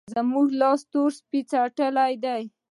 زموږ 0.15 0.47
لاس 0.61 0.81
تور 0.91 1.09
سپي 1.19 1.39
څټلی 1.49 2.13
دی. 2.23 2.43